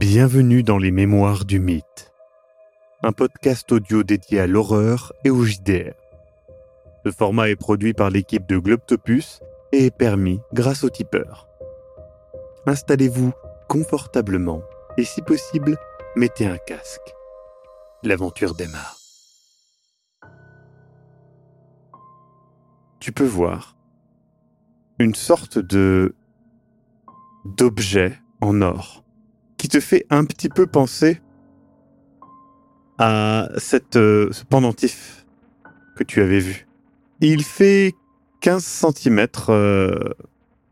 [0.00, 2.10] Bienvenue dans les Mémoires du Mythe,
[3.02, 5.92] un podcast audio dédié à l'horreur et au JDR.
[7.04, 9.40] Ce format est produit par l'équipe de Globtopus
[9.72, 11.48] et est permis grâce au tipeur.
[12.64, 13.32] Installez-vous
[13.68, 14.62] confortablement
[14.96, 15.76] et si possible,
[16.16, 17.14] mettez un casque.
[18.02, 18.96] L'aventure démarre.
[23.00, 23.76] Tu peux voir
[24.98, 26.16] une sorte de
[27.44, 29.04] d'objet en or
[29.60, 31.20] qui te fait un petit peu penser
[32.96, 35.26] à cette, euh, ce pendentif
[35.96, 36.66] que tu avais vu.
[37.20, 37.92] Il fait
[38.40, 39.26] 15 cm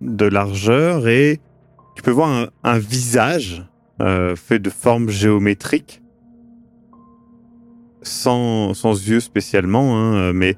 [0.01, 1.39] de largeur et
[1.97, 3.63] tu peux voir un, visage
[4.01, 6.01] euh, fait de formes géométriques,
[8.01, 10.57] sans, sans yeux spécialement, hein, mais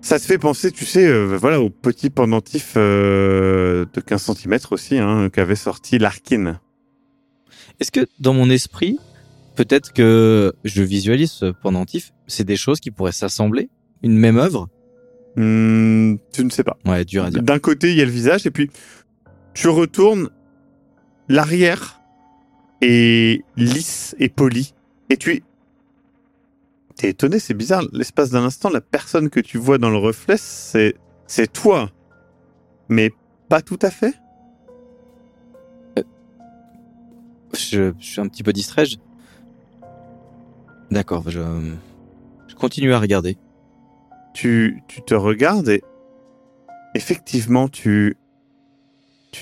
[0.00, 4.58] ça te fait penser, tu sais, euh, voilà, au petit pendentif euh, de 15 cm
[4.70, 6.58] aussi, hein, qu'avait sorti Larkin.
[7.80, 8.98] Est-ce que dans mon esprit,
[9.56, 13.70] peut-être que je visualise ce pendentif, c'est des choses qui pourraient s'assembler
[14.02, 14.68] Une même œuvre?
[15.36, 16.76] Hmm, tu ne sais pas.
[16.84, 17.42] Ouais, dur à dire.
[17.42, 18.70] D'un côté, il y a le visage, et puis
[19.54, 20.28] tu retournes,
[21.28, 22.00] l'arrière
[22.82, 24.74] est lisse et poli,
[25.08, 25.42] et tu
[26.96, 27.82] T'es étonné, c'est bizarre.
[27.92, 31.90] L'espace d'un instant, la personne que tu vois dans le reflet, c'est c'est toi,
[32.90, 33.10] mais
[33.48, 34.14] pas tout à fait?
[37.52, 38.86] Je, suis un petit peu distrait.
[38.86, 38.96] je-
[40.90, 41.40] D'accord, je,
[42.56, 43.38] continue à regarder.
[44.34, 45.82] tu, te regardes et
[46.94, 48.16] effectivement, tu,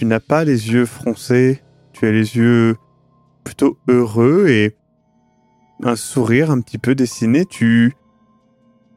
[0.02, 2.76] n'as pas les yeux froncés, tu as les yeux
[3.44, 4.76] plutôt heureux et
[5.82, 7.44] un sourire un petit peu dessiné.
[7.44, 7.94] Tu,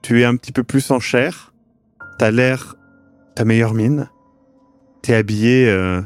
[0.02, 1.54] tu es un petit peu plus en chair.
[2.18, 2.76] T'as l'air
[3.36, 4.10] ta meilleure mine.
[5.02, 6.02] T'es habillé euh,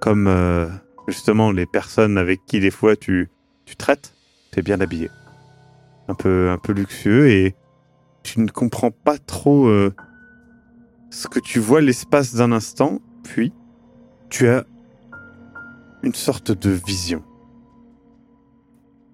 [0.00, 0.66] comme euh,
[1.06, 3.30] justement les personnes avec qui des fois tu,
[3.64, 4.14] tu traites.
[4.50, 5.10] T'es bien habillé.
[6.08, 7.54] Un peu, un peu luxueux et
[8.22, 9.94] tu ne comprends pas trop euh,
[11.10, 13.52] ce que tu vois l'espace d'un instant, puis
[14.28, 14.64] tu as
[16.02, 17.22] une sorte de vision.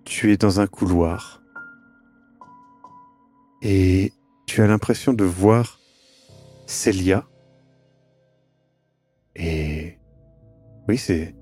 [0.05, 1.43] Tu es dans un couloir
[3.62, 4.12] et
[4.47, 5.78] tu as l'impression de voir
[6.66, 7.27] Célia.
[9.37, 9.99] Et
[10.89, 11.34] oui, c'est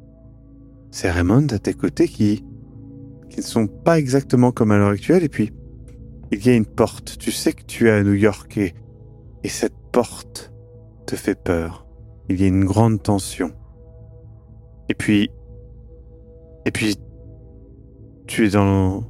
[1.01, 2.45] c'est Raymond à tes côtés qui
[3.31, 5.51] qui ne sont pas exactement comme à l'heure actuelle et puis
[6.31, 7.17] il y a une porte.
[7.19, 8.75] Tu sais que tu es à New York et,
[9.43, 10.53] et cette porte
[11.07, 11.87] te fait peur.
[12.29, 13.53] Il y a une grande tension.
[14.91, 15.31] Et puis,
[16.67, 16.97] et puis,
[18.27, 19.05] tu es dans,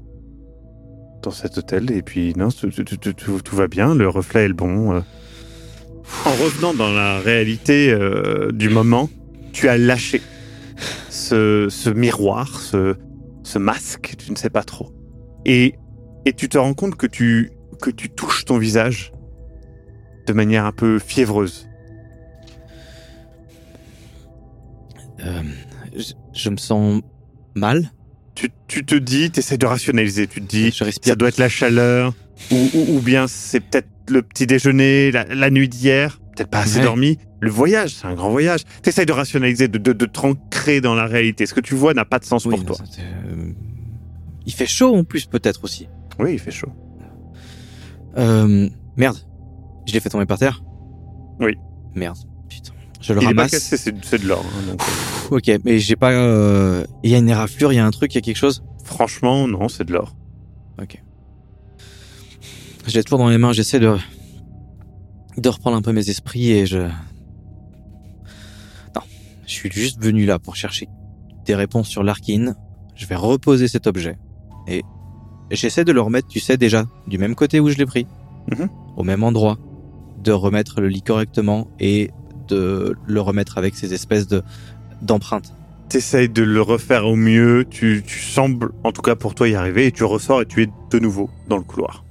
[1.22, 3.12] dans cet hôtel et puis non, tout, tout- tout-
[3.42, 3.96] tout- va bien.
[3.96, 4.92] Le reflet est le bon.
[4.94, 5.00] euh.
[6.24, 9.10] En revenant dans la réalité euh, du moment,
[9.52, 10.22] tu as lâché
[11.20, 12.97] ce, ce miroir, ce,
[13.42, 14.92] ce masque, tu ne sais pas trop.
[15.44, 15.75] Et
[16.26, 17.50] et tu te rends compte que tu
[17.81, 19.12] que tu touches ton visage
[20.26, 21.69] de manière un peu fiévreuse.
[25.25, 25.42] Euh,
[25.97, 27.03] je, je me sens
[27.54, 27.91] mal.
[28.34, 31.12] Tu, tu te dis, tu essaies de rationaliser, tu te dis, Je respire.
[31.12, 32.14] ça doit être la chaleur,
[32.50, 36.60] ou, ou, ou bien c'est peut-être le petit déjeuner, la, la nuit d'hier, peut-être pas
[36.60, 36.84] assez Ouais.
[36.84, 37.18] dormi.
[37.41, 38.60] Le voyage, c'est un grand voyage.
[38.82, 41.46] Tu essaies de rationaliser, de, de, de te ancrer dans la réalité.
[41.46, 42.76] Ce que tu vois n'a pas de sens Oui, pour toi.
[42.98, 43.52] euh,
[44.46, 45.88] il fait chaud en plus, peut-être aussi.
[46.19, 46.70] Oui, il fait chaud.
[48.19, 49.16] Euh, merde.
[49.86, 50.62] Je l'ai fait tomber par terre
[51.40, 51.56] Oui.
[51.94, 52.19] Merde.
[52.48, 52.72] Putain.
[53.00, 53.50] Je le Il est pas ramasse.
[53.52, 54.44] cassé, c'est c'est de l'or.
[54.44, 54.76] hein,
[55.32, 56.10] euh, Ok, mais j'ai pas.
[56.10, 58.36] euh, Il y a une éraflure, il y a un truc, il y a quelque
[58.36, 58.62] chose?
[58.84, 60.16] franchement, non, c'est de l'or.
[60.82, 61.00] Ok.
[62.86, 63.96] Je l'ai toujours dans les mains, j'essaie de
[65.36, 66.78] de reprendre un peu mes esprits et je.
[68.94, 69.02] Non,
[69.46, 70.88] je suis juste venu là pour chercher
[71.46, 72.54] des réponses sur l'Arkin.
[72.94, 74.19] Je vais reposer cet objet
[74.69, 74.82] et
[75.50, 78.06] j'essaie de le remettre, tu sais déjà, du même côté où je l'ai pris,
[78.50, 78.69] Mhm.
[78.96, 79.58] au même endroit,
[80.22, 82.10] de remettre le lit correctement et
[82.49, 84.43] de le remettre avec ces espèces de
[85.02, 85.55] d'empreintes.
[85.88, 89.55] T'essayes de le refaire au mieux, tu, tu sembles, en tout cas pour toi, y
[89.55, 92.05] arriver, et tu ressors et tu es de nouveau dans le couloir.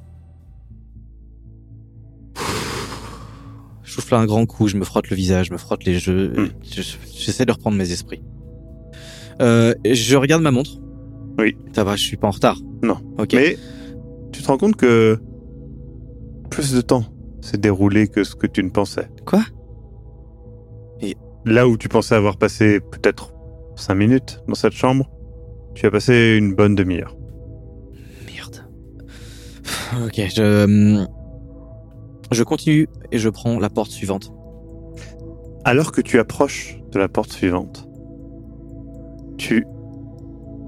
[3.89, 6.31] Je souffle un grand coup, je me frotte le visage, je me frotte les yeux,
[6.38, 6.50] Hmm.
[6.63, 8.21] je- j'essaie de reprendre mes esprits.
[9.41, 10.80] Euh, je regarde ma montre.
[11.39, 11.57] Oui.
[11.74, 12.59] Ça va, je suis pas en retard.
[12.83, 12.97] Non.
[13.18, 13.33] Ok.
[13.33, 13.57] Mais
[14.31, 15.18] tu te rends compte que
[16.51, 17.03] plus de temps
[17.41, 19.09] s'est déroulé que ce que tu ne pensais.
[19.25, 19.41] Quoi?
[21.45, 23.33] Là où tu pensais avoir passé peut-être
[23.75, 25.09] cinq minutes dans cette chambre,
[25.74, 27.15] tu as passé une bonne demi-heure.
[28.27, 28.65] Merde.
[30.06, 31.07] Ok, je hum,
[32.31, 34.31] je continue et je prends la porte suivante.
[35.65, 37.87] Alors que tu approches de la porte suivante,
[39.37, 39.65] tu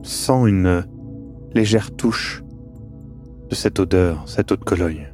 [0.04, 0.86] sens une
[1.54, 2.44] légère touche
[3.50, 5.14] de cette odeur, cette eau de Cologne.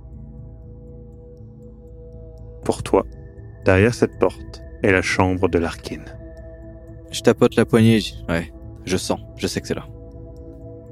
[2.64, 3.06] Pour toi,
[3.66, 6.04] derrière cette porte est la chambre de Larkin.
[7.12, 8.00] Je tapote la poignée.
[8.00, 8.52] je- Ouais,
[8.86, 9.20] je sens.
[9.38, 9.86] Je sais que c'est là.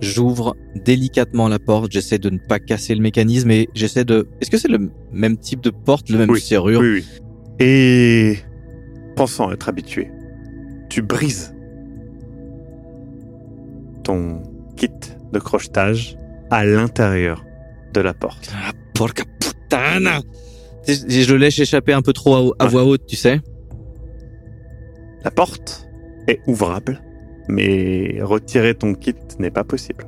[0.02, 1.92] J'ouvre délicatement la porte.
[1.92, 4.28] J'essaie de ne pas casser le mécanisme et j'essaie de.
[4.42, 7.06] Est-ce que c'est le même type de porte, le même Oui, serrure Oui, oui.
[7.60, 8.38] Et
[9.16, 10.12] pensant être habitué,
[10.90, 11.54] tu brises
[14.04, 14.44] ton
[14.76, 14.90] kit
[15.34, 16.18] de crochetage
[16.52, 17.44] à l'intérieur
[17.94, 18.52] de la porte.
[18.54, 20.20] Ah, porca puttana
[20.88, 22.70] je, je le laisse échapper un peu trop à, à Ouais.
[22.72, 23.40] voix haute, tu sais.
[25.24, 25.88] La porte
[26.28, 27.02] est ouvrable,
[27.48, 30.06] mais retirer ton kit n'est pas possible.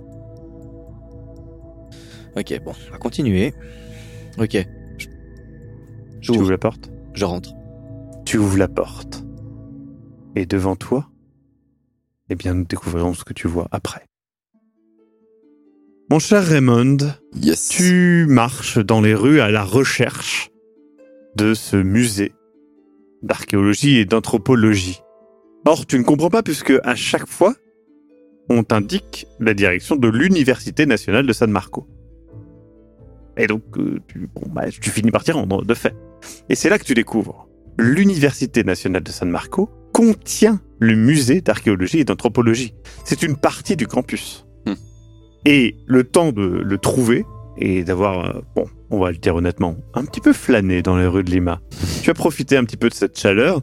[2.36, 3.54] Ok, bon, on va continuer.
[4.38, 4.58] Ok.
[4.98, 5.08] Je-
[6.22, 7.52] J'ouvre, ouvres la porte je rentre.
[8.26, 9.24] Tu ouvres la porte.
[10.36, 11.10] Et devant toi,
[12.30, 14.04] eh bien, nous découvrirons ce que tu vois après.
[16.12, 16.98] Mon cher Raymond,
[17.42, 17.70] Yes.
[17.70, 20.50] tu marches dans les rues à la recherche
[21.36, 22.34] de ce musée
[23.24, 25.02] d'archéologie et d'anthropologie.
[25.66, 27.56] Or, tu ne comprends pas puisque à chaque fois,
[28.50, 31.88] on t'indique la direction de l'Université nationale de San Marco.
[33.38, 35.96] Et donc, euh, tu, bon, bah, tu finis par t'y rendre, de fait.
[36.50, 37.48] Et c'est là que tu découvres.
[37.78, 42.74] L'Université nationale de San Marco contient le musée d'archéologie et d'anthropologie.
[43.04, 44.48] C'est une partie du campus.
[44.66, 44.74] Hmm.
[45.46, 47.26] Et le temps de le trouver
[47.58, 51.08] et d'avoir, euh, bon, on va le dire honnêtement, un petit peu flâné dans les
[51.08, 51.62] rues de Lima.
[52.02, 53.62] tu as profité un petit peu de cette chaleur.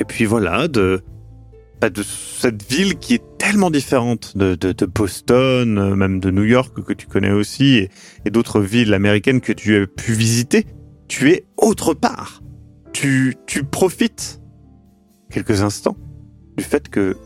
[0.00, 1.02] Et puis voilà, de,
[1.80, 6.30] bah, de cette ville qui est tellement différente de, de, de Boston, euh, même de
[6.30, 7.90] New York que tu connais aussi, et,
[8.24, 10.66] et d'autres villes américaines que tu as pu visiter.
[11.08, 12.42] Tu es autre part.
[12.92, 14.40] Tu, tu profites
[15.30, 15.96] quelques instants
[16.56, 17.16] du fait que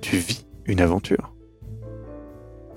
[0.00, 1.34] tu vis une aventure.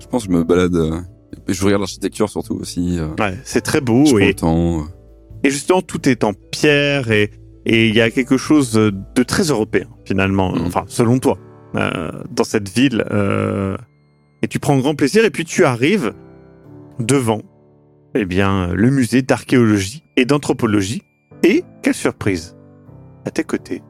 [0.00, 0.74] Je pense que je me balade.
[0.74, 1.00] euh,
[1.48, 2.98] je regarde l'architecture surtout aussi.
[2.98, 4.04] euh, Ouais, c'est très je beau
[4.36, 4.86] prends
[5.42, 7.30] et, et justement tout est en pierre et
[7.66, 10.66] et il y a quelque chose de très européen finalement, Mhm.
[10.66, 11.36] enfin selon toi,
[11.74, 13.04] euh, dans cette ville.
[13.10, 13.76] euh,
[14.42, 16.12] et tu prends grand plaisir et puis tu arrives
[17.00, 17.42] devant,
[18.14, 21.02] eh bien, le musée d'archéologie et d'anthropologie.
[21.42, 22.56] Et quelle surprise
[23.24, 23.82] À tes côtés,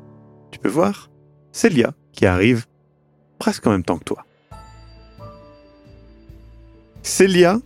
[0.51, 1.11] tu peux voir
[1.53, 2.65] Célia qui arrive
[3.39, 4.25] presque en même temps que toi.
[7.03, 7.59] Célia,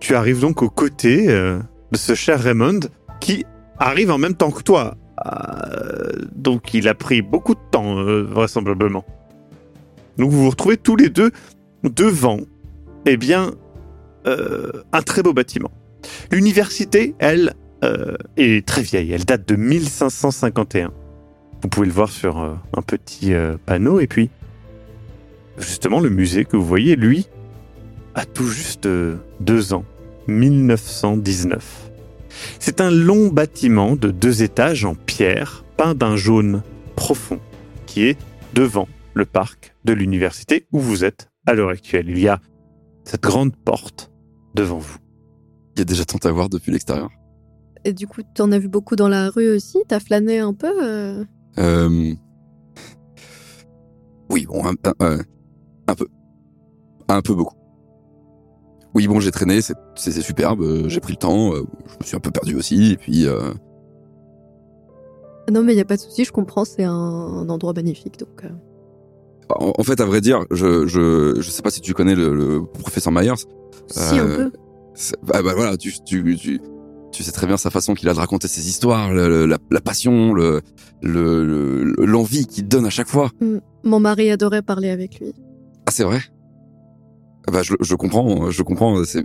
[0.00, 1.58] tu arrives donc aux côtés euh,
[1.92, 2.80] de ce cher Raymond
[3.20, 3.44] qui
[3.78, 4.96] arrive en même temps que toi.
[5.26, 9.04] Euh, donc il a pris beaucoup de temps, euh, vraisemblablement.
[10.18, 11.30] Donc vous vous retrouvez tous les deux
[11.84, 12.38] devant,
[13.06, 13.52] eh bien,
[14.26, 15.70] euh, un très beau bâtiment.
[16.30, 17.54] L'université, elle,
[18.36, 19.10] est très vieille.
[19.10, 20.92] Elle date de 1551.
[21.62, 23.32] Vous pouvez le voir sur un petit
[23.66, 23.98] panneau.
[23.98, 24.30] Et puis,
[25.58, 27.28] justement, le musée que vous voyez, lui,
[28.14, 28.88] a tout juste
[29.40, 29.84] deux ans.
[30.28, 31.91] 1919.
[32.58, 36.62] C'est un long bâtiment de deux étages en pierre, peint d'un jaune
[36.96, 37.40] profond,
[37.86, 38.18] qui est
[38.54, 42.08] devant le parc de l'université où vous êtes à l'heure actuelle.
[42.08, 42.40] Il y a
[43.04, 44.10] cette grande porte
[44.54, 44.96] devant vous.
[45.74, 47.10] Il y a déjà tant à voir depuis l'extérieur.
[47.84, 49.78] Et du coup, t'en as vu beaucoup dans la rue aussi?
[49.88, 51.24] T'as flâné un peu euh?
[51.58, 52.14] Euh...
[54.30, 55.18] Oui, bon, un, un- un-
[55.88, 56.06] un peu.
[57.08, 57.56] Un peu beaucoup.
[58.94, 62.16] Oui, bon, j'ai traîné, c'est superbe, euh, j'ai pris le temps, euh, je me suis
[62.16, 63.26] un peu perdu aussi, et puis...
[63.26, 63.52] euh,
[65.50, 68.18] Non, mais il y a pas de souci, je comprends, c'est un, un endroit magnifique.
[68.18, 68.48] Donc, euh.
[69.58, 72.34] en, en fait, à vrai dire, je, je, je sais pas si tu connais le,
[72.34, 73.32] le professeur Myers.
[73.88, 74.52] Si, un peu.
[75.22, 76.60] Bah, bah, voilà, tu, tu, tu,
[77.12, 79.80] tu sais très bien sa façon qu'il a de raconter ses histoires, le- la, la
[79.80, 80.60] passion, le,
[81.02, 83.30] le, le- l'envie qu'il donne à chaque fois.
[83.40, 83.56] Mm.
[83.84, 85.32] Mon mari adorait parler avec lui.
[85.86, 86.20] Ah, c'est vrai?
[87.50, 89.04] Bah, je, je comprends, je comprends.
[89.04, 89.24] C'est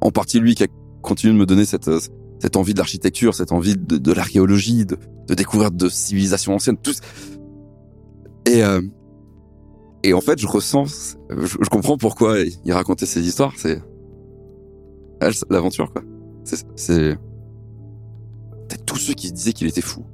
[0.00, 0.68] en partie lui qui a
[1.02, 1.90] continué de me donner cette,
[2.38, 4.96] cette envie de l'architecture, cette envie de, de l'archéologie, de,
[5.28, 6.94] de découverte de civilisations anciennes, tout.
[8.46, 8.80] Et, euh,
[10.02, 13.52] et en fait, je ressens, je, je comprends pourquoi il racontait ces histoires.
[13.56, 13.82] C'est
[15.50, 16.02] l'aventure, quoi.
[16.44, 17.16] C'est, c'est
[18.68, 20.04] peut-être tous ceux qui se disaient qu'il était fou.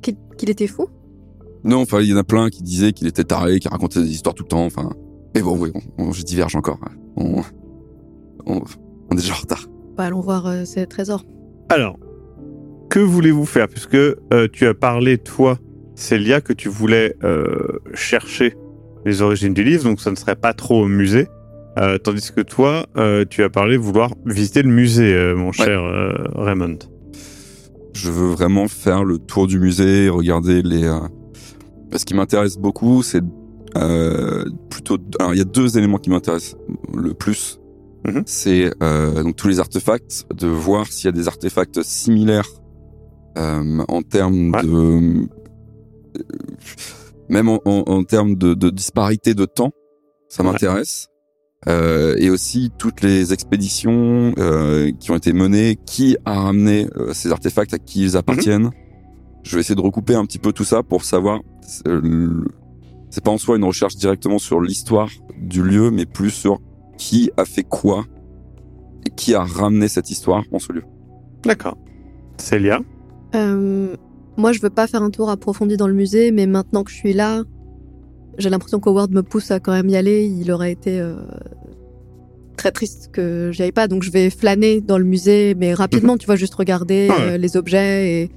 [0.00, 0.88] Qu'il qu'il était fou?
[1.64, 4.10] Non, enfin, il y en a plein qui disaient qu'il était taré, qui racontait des
[4.10, 4.64] histoires tout le temps.
[4.64, 4.90] Enfin,
[5.34, 6.78] mais bon, oui, on, on- je diverge encore.
[7.16, 7.42] On,
[8.46, 8.60] on,
[9.10, 9.66] on est déjà en retard.
[9.96, 11.24] Bah, allons voir euh, ces trésors.
[11.68, 11.98] Alors,
[12.90, 13.68] que voulez-vous faire?
[13.68, 14.16] Puisque euh,
[14.52, 15.58] tu as parlé, toi,
[15.94, 18.54] Célia, que tu voulais euh, chercher
[19.04, 21.26] les origines du livre, donc ça ne serait pas trop au musée.
[21.78, 25.82] Euh, tandis que toi, euh, tu as parlé vouloir visiter le musée, euh, mon cher
[25.84, 26.78] euh, Raymond.
[27.94, 30.84] Je veux vraiment faire le tour du musée, regarder les.
[30.84, 30.98] euh,
[31.94, 33.22] Ce qui m'intéresse beaucoup, c'est
[33.76, 34.44] euh,
[34.96, 35.16] plutôt.
[35.20, 36.56] Alors, il y a deux éléments qui m'intéressent
[36.94, 37.60] le plus.
[38.06, 38.22] Mhm.
[38.26, 42.48] C'est euh, donc tous les artefacts, de voir s'il y a des artefacts similaires
[43.36, 44.62] euh, en termes Ouais.
[44.62, 45.26] de euh,
[47.28, 49.72] même en, en, en termes de, de disparité de temps,
[50.28, 50.50] ça Ouais.
[50.52, 51.08] m'intéresse.
[51.66, 57.12] Euh, et aussi toutes les expéditions euh, qui ont été menées, qui a ramené euh,
[57.12, 58.70] ces artefacts, à qui ils appartiennent.
[59.42, 61.40] Je vais essayer de recouper un petit peu tout ça pour savoir.
[63.10, 66.60] C'est pas en soi une recherche directement sur l'histoire du lieu, mais plus sur
[66.98, 68.04] qui a fait quoi
[69.06, 70.82] et qui a ramené cette histoire en ce lieu.
[71.44, 71.78] D'accord.
[72.36, 72.80] Célia
[73.34, 73.94] Euh,
[74.36, 76.96] moi, je veux pas faire un tour approfondi dans le musée, mais maintenant que je
[76.96, 77.42] suis là,
[78.36, 80.26] j'ai l'impression qu'Howard me pousse à quand même y aller.
[80.26, 81.16] Il aurait été euh,
[82.56, 86.16] très triste que j'y aille pas, donc je vais flâner dans le musée, mais rapidement,
[86.18, 87.22] tu vois, juste regarder Ah ouais.
[87.32, 88.30] euh, les objets et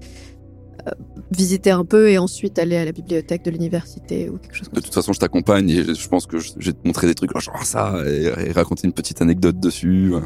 [1.31, 4.73] visiter un peu, et ensuite aller à la bibliothèque de l'université ou quelque chose De
[4.75, 7.31] comme toute façon, je t'accompagne et je pense que je vais te montrer des trucs
[7.39, 10.13] genre ça et, et raconter une petite anecdote dessus.
[10.13, 10.19] euh,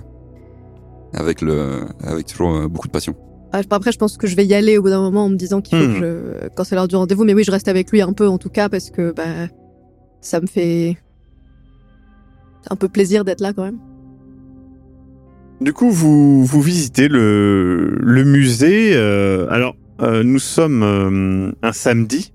[1.14, 3.16] Avec le, avec toujours euh, beaucoup de passion.
[3.54, 5.36] Ah, Après, je pense que je vais y aller au bout d'un moment en me
[5.38, 6.00] disant qu'il faut Hmm.
[6.00, 6.48] que je...
[6.56, 7.24] quand c'est l'heure du rendez-vous.
[7.24, 9.48] Mais oui, je reste avec lui un peu en tout cas parce que bah,
[10.22, 10.98] ça me fait
[12.70, 13.80] un peu plaisir d'être là quand même.
[15.62, 18.92] Du coup, vous, vous visitez le, le musée.
[18.96, 22.34] euh, alors, euh, nous sommes euh, un samedi.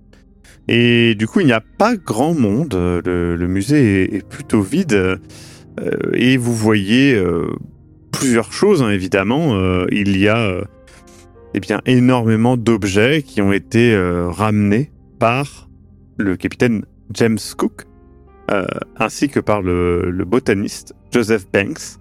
[0.68, 2.74] Et du coup, il n'y a pas grand monde.
[2.74, 4.92] Le, musée est, plutôt vide.
[4.94, 5.18] euh,
[6.12, 7.20] et vous voyez
[8.12, 9.84] plusieurs choses, hein, évidemment.
[9.90, 10.60] Il y a
[11.54, 13.96] eh bien, énormément d'objets qui ont été
[14.28, 15.68] ramenés par
[16.18, 17.86] le capitaine James Cook,
[18.96, 21.98] ainsi que par le, botaniste Joseph Banks.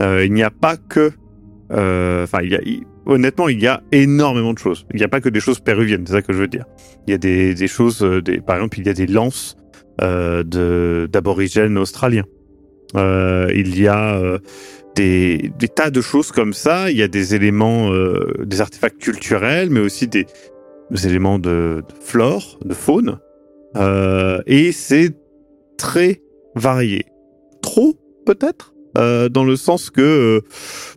[0.00, 1.12] Il n'y a pas que,
[1.70, 2.60] enfin, il y a,
[3.10, 4.86] honnêtement, il y a énormément de choses.
[4.94, 6.64] Il n'y a pas que des choses péruviennes, c'est ça que je veux dire.
[7.06, 9.56] Il y a des, choses, euh, par exemple, il y a des lances
[10.00, 12.24] euh, d'aborigènes australiens.
[12.96, 14.38] Euh, il y a
[14.94, 16.90] des, tas de choses comme ça.
[16.90, 17.90] Il y a des éléments,
[18.42, 20.26] des artefacts culturels, mais aussi des,
[21.04, 23.18] éléments de, flore, de faune.
[24.46, 25.10] Et c'est
[25.76, 26.22] très
[26.54, 27.06] varié.
[27.60, 28.72] Trop, peut-être?
[28.94, 30.42] Dans le sens que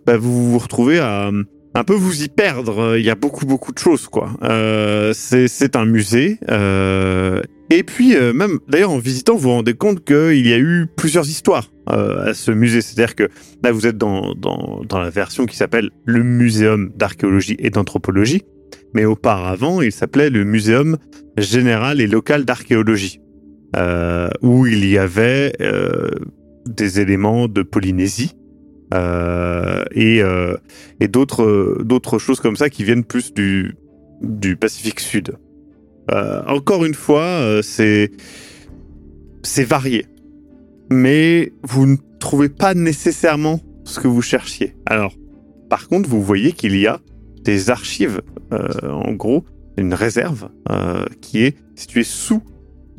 [0.06, 1.32] bah, vous vous retrouvez à
[1.76, 2.98] un peu vous y perdre.
[2.98, 4.30] Il y a beaucoup beaucoup de choses quoi.
[4.44, 6.38] Euh, c'est un musée.
[6.50, 10.60] euh, et puis euh, même d'ailleurs en visitant vous vous rendez compte qu'il y a
[10.60, 12.82] eu plusieurs histoires euh, à ce musée.
[12.82, 13.30] C'est-à-dire que
[13.64, 18.44] là vous êtes dans dans, dans la version qui s'appelle le Muséum d'archéologie et d'anthropologie,
[18.94, 20.98] mais auparavant il s'appelait le Muséum
[21.38, 23.20] général et local d'archéologie,
[23.76, 26.10] euh, où il y avait euh,
[26.68, 28.43] des éléments de Polynésie euh,
[28.94, 30.56] et, euh,
[31.00, 33.76] et d'autres d'autres choses comme ça qui viennent plus du,
[34.60, 35.36] Pacifique Sud.
[36.12, 38.12] Euh, encore une fois, euh, c'est
[39.42, 40.06] c'est varié,
[40.90, 44.76] mais vous ne trouvez pas nécessairement ce que vous cherchiez.
[44.86, 45.14] Alors,
[45.70, 47.00] par contre, vous voyez qu'il y a
[47.44, 48.22] des archives,
[48.54, 49.44] euh, en gros,
[49.78, 52.42] une réserve euh, qui est située sous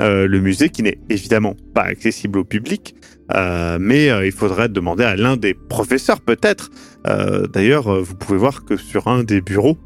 [0.01, 2.97] euh, le musée, qui n'est évidemment pas accessible au public,
[3.33, 6.71] euh, mais euh, il faudrait demander à l'un des professeurs peut-être.
[7.53, 9.77] D'ailleurs, vous pouvez voir que sur un des bureaux,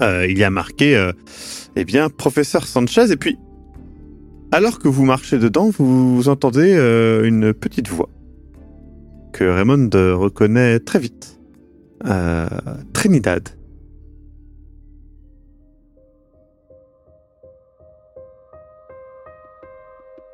[0.00, 1.10] il y a marqué,
[1.74, 3.10] eh bien, professeur Sanchez.
[3.10, 3.36] Et puis,
[4.52, 8.08] alors que vous marchez dedans, vous entendez euh, une petite voix
[9.32, 11.40] que Raymond reconnaît très vite.
[12.92, 13.59] Trinidad.